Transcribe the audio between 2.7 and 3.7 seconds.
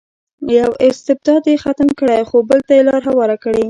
یې لار هواره کړې.